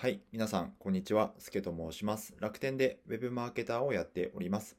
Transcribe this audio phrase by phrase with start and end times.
[0.00, 1.34] はい、皆さん、こんにちは。
[1.36, 2.34] すけと申します。
[2.40, 4.78] 楽天でウェブマーケターをやっております。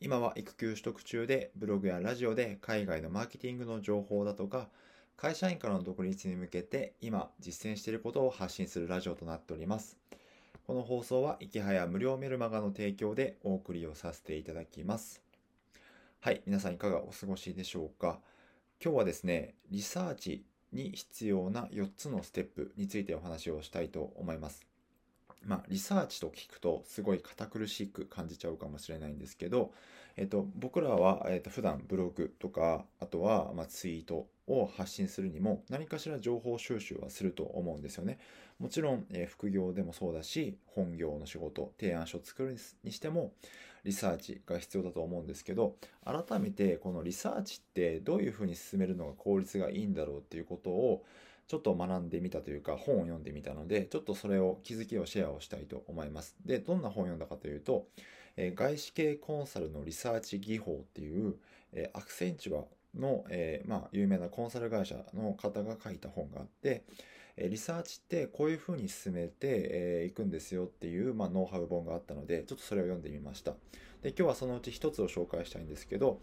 [0.00, 4.70] 今は育休取得中で、ブログやラジオで海外のマーケティングの情報だとか、
[5.18, 9.98] 会社員からの独立に向けて今実践していることを発信するラジオとなっております。
[10.66, 15.20] この放送は、いきはや無料メルマガの提供でお送りをさせていただきます。
[16.20, 18.20] はい、皆さんいかがお過ごしでしょうか。
[18.82, 24.66] 今日はですね、リサーチに必要な4つのステップについてお話をしたいと思います。
[25.44, 29.72] まあ、リサーチと聞くとすごい堅苦しく感じちゃうかもしれないんですけど、
[30.16, 38.18] えっと、僕らは、えっと、普段ブログとか、あとは、ま、ツイートを発信するにも何かしら情報収集はすると思うんですよね。
[38.58, 43.32] もちろん、え副業でもそうだし、本業の仕事、提案書を作るにしても、
[43.84, 51.04] リサーチが必要だと思うんですけど、改めてこのリサーチってどういうふうに進めるのが効率がいいんだろうっていうことを
[51.48, 56.36] ちょっと学んでみたというか本を読んでみたので、ちょっとそれを気づきをシェアをしたいと思います。
[56.46, 57.86] で、どんな本を読んだかというと、
[58.36, 61.34] え外資系コンサルのリサーチ技法っていう、
[61.72, 62.64] えアクセンチュア
[62.98, 66.84] の、えまあ、有名なコンサル会社の方が書いた本があって、
[67.38, 73.52] リサーチってこういうふうに進めてい、えーくんですよっていう、まあ、ノウハウ本があったので、ちょっとそれを読んでみました。
[74.02, 76.20] で、今日はそのうち一つを紹介したいんですけど、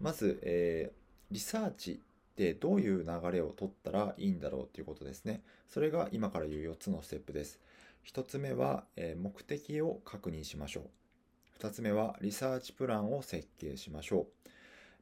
[0.00, 0.98] まず、えー
[1.30, 5.42] リサーチってどういう流れを取ったらいいんだろうっていうことですね。
[5.68, 7.60] それが今から言う4つのステップです。
[8.06, 11.62] 1つ目は、えー目的を確認しましょう。
[11.62, 14.26] 2つ目はリサーチプランを設計しましょ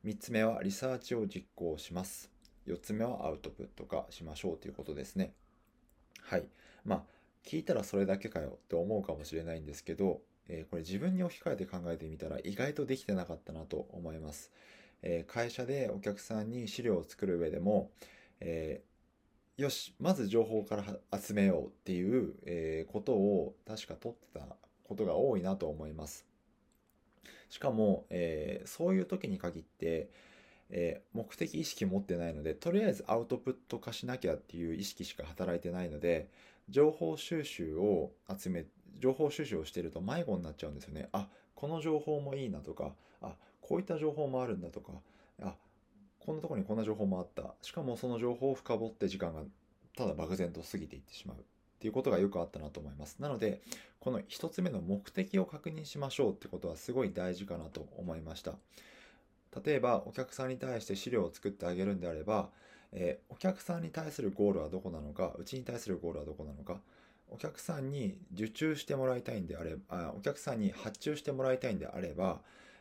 [0.04, 0.08] う。
[0.08, 2.30] 3つ目はリサーチを実行します。
[2.66, 5.34] 4つ目はアウトプット化しましょうということですね。
[6.26, 6.44] はい。
[6.84, 7.02] まあ、
[7.44, 14.50] 聞いたらそれだけかよって思うかもしれないんですけど、えーこれ自分に置き換えて考えてみたら意外とできてなかったなと思います。
[15.02, 17.90] えー会社でお客さんに資料を作る上でも、
[18.40, 20.84] えーよし、まず情報から
[21.20, 26.26] 集めようっていう、えことを確か取ってたことが多いなと思います。
[27.48, 30.10] しかも、えそういう時に限って、
[30.70, 36.28] えー目的意識持ってないので、とりあえずアウトプット化しなきゃっていう意識しか働いてないので、
[36.68, 38.66] 情報収集を集め、
[38.98, 41.08] 情報収集をしていると迷子になっちゃうんですよね。
[41.12, 44.92] あ、この情報もいいなとか、あ、こういった情報もあるんだとか、
[45.40, 45.54] あ、
[46.20, 47.54] こんなところにこんな情報もあった。
[47.62, 49.42] しかもその情報を深掘って時間が
[49.96, 51.36] ただ漠然と過ぎていってしまう。
[51.36, 53.16] っていうことがよくあったなと思います。
[53.20, 53.60] なので、
[54.00, 58.54] この一つ目の目的を確認しましょうってことはすごい大事かなと思いました。
[59.64, 62.50] 例えば、お客さんに対して資料を作ってあげるんであれば、
[62.92, 66.80] えーお客さんに対するゴールはどこなのか、うちに対するゴールはどこなのか、
[67.30, 72.40] お客さんに受注してもらいたいんであれば、あお客さんに発注してもらいたいんであれば、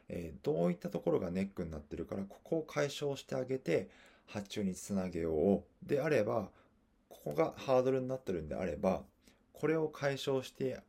[0.10, 3.90] えーどういったところがネックになってるから、ここを解消してあげて、
[4.28, 5.88] 発注につなげよう。
[5.88, 6.50] であれば、
[7.10, 9.04] ここがハードルになってるんであれば、
[9.54, 10.82] これを解消して、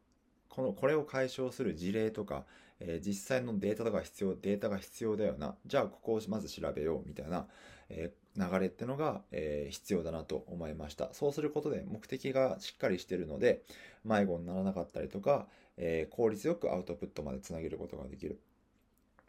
[0.56, 2.46] この、これを解消する事例とか、
[2.80, 5.54] えー実際のデータとか必要、データが必要だよな。
[5.66, 7.46] じゃあ、ここをまず調べよう、みたいな、
[7.90, 11.12] えー流れってのが、えー必要だなと思いました。
[11.12, 13.62] そうすることで目的がしっかりしてるので、
[14.04, 15.46] 迷子にならなかったりとか、
[15.76, 18.38] え効率よくアウトプットまでつなげることができる。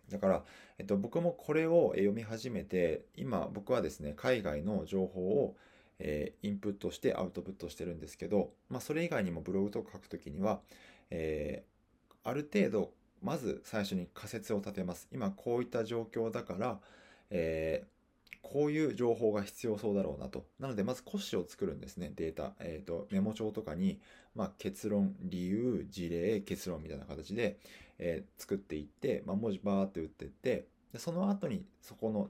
[0.10, 0.46] だから、
[0.78, 5.56] えっと、僕もこれを読み始めて、今僕はですね、海外の情報を、
[6.00, 10.62] えーインプットしてアウトプットしてるんですけど、まあ、それ以外にもブログとか書くときには、
[11.10, 11.78] えー
[12.24, 12.92] ある程度、
[13.22, 15.08] まず最初に仮説を立てます。
[15.14, 16.80] 今こういった状況だから、
[17.30, 17.98] えー
[18.44, 20.46] こういう情報が必要そうだろうなと。
[20.60, 22.54] なので、まず骨子を作るんですね、データ。
[22.60, 24.00] えっ、と、メモ帳とかに、
[24.36, 27.60] まあ、結論、理由、事例、結論みたいな形で、
[28.00, 32.30] えー作っていって、まあ、文字バーって打っていって、でその後にそこの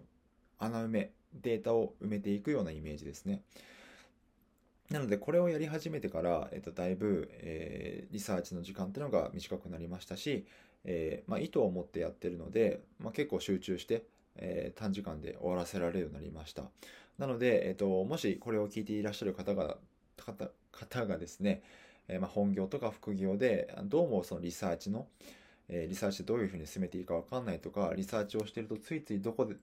[0.58, 3.44] 穴埋め、データを埋めていくようなイメージですね。
[4.90, 10.46] なので、これをやり始めてから、えっと、だいぶ、えーリサーチの時間っていうのが短くなりましたし、
[10.86, 14.04] えーまあ、意図を持ってやってるので、まあ、結構集中して、
[14.38, 16.64] えー短時間で終わらせられるようになりました。
[17.18, 19.78] なので、えっと、もしこれを聞いていらっしゃる方が、
[20.18, 21.64] 方方がですね、
[22.08, 25.08] えまあ、本業とか副業で、どうもそのリサーチの、
[25.68, 29.56] えリサーチでどういうふうに進めていいかわかんないとか、リサーチをしているとついついどこで、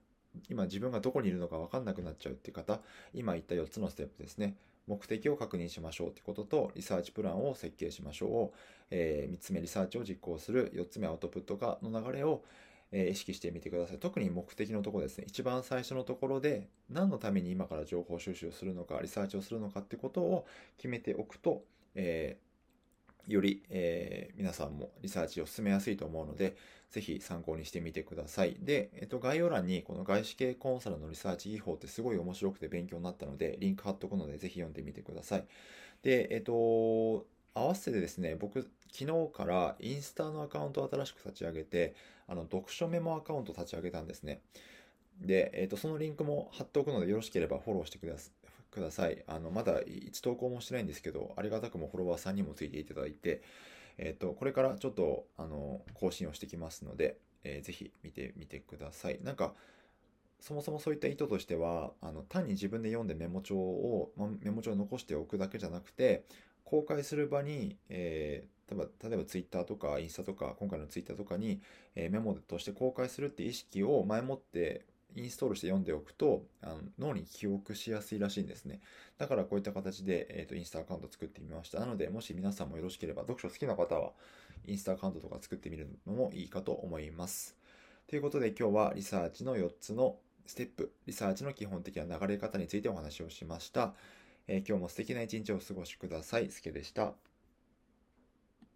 [0.51, 2.81] 今自分がどこにいるのかわかんなくなっちゃうっていう方、
[3.15, 4.57] 今言った4つのステップですね。
[4.87, 8.59] 目的を確認しましょうということと、リサーチプランを設計しましょう。
[8.91, 10.73] え3つ目、リサーチを実行する。
[10.75, 12.45] 4つ目、アウトプット化の流れを、
[12.93, 13.99] えー意識してみてください。
[13.99, 15.25] 特に目的のところですね。
[15.27, 20.47] 一番最初のところで、何のために今から情報収集をするのか、リサーチをするのかってことを
[20.77, 21.65] 決めておくと、
[21.95, 22.54] えー
[23.27, 26.57] より、えー皆さんもリサーチを進めやすいと思うので、
[26.91, 28.57] ぜひ参考にしてみてください。
[28.61, 35.45] で、えっと、概要欄にこの外資系コンサルのリサーチ技法ってすごい面白くて勉強になったので、リンク貼っとくので、ぜひ読んでみてください。
[36.03, 41.95] で、えっと、合わせてですね、僕、昨日からインスタのアカウントを新しく立ち上げて、
[42.29, 44.41] あの、読書メモアカウントを立ち上げたんですね。
[45.21, 48.44] で、えっ、と、そのリンクも貼っておくので、よろしければフォローしてください
[48.75, 49.25] ください。
[49.27, 53.43] あの、まだ1投稿もしてないんですけど、ありがたくもフォロワーさんにもついていただいて、
[53.97, 59.21] えっ、ー、と、これからちょっと、あの、更新をしてきますので、えー、ぜひ見てみてください。
[59.23, 59.55] なんか、
[60.41, 64.13] そもそもそういった意図としては、あの単に自分で読んでメモ帳を、
[64.43, 66.25] メモ帳を残しておくだけじゃなくて、
[66.65, 71.61] 公開する場に、えー、例えば、例えば Twitter とかインスタとか、今回の Twitter とかに、
[71.95, 74.85] えー、メモとして公開するって意識を前もって
[75.17, 78.81] インストールして読んでおくと、あの脳に記憶しやすいらしいんですね。
[79.19, 81.81] だからこういった形で、えーと、インスタアカウント作ってみました。
[81.81, 84.13] なので、もし皆さんもよろしければ、読書好きな方は、
[84.67, 87.57] インスタアカウントとか作ってみるのもいいかと思います。
[88.07, 90.17] ということで今日はリサーチの4つの
[90.47, 93.95] ステップ、リサーチの基本的な流れ方についてお話をしました。
[94.47, 96.51] えー、今日も素敵な一日をお過ごしください。
[96.51, 97.34] すけでした。